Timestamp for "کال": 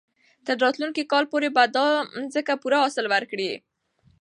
1.11-1.25